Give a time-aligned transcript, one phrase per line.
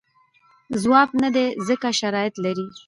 [0.81, 2.67] ځواب نه دی ځکه شرایط لري.